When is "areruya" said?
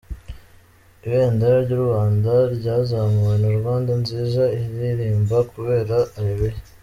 6.17-6.57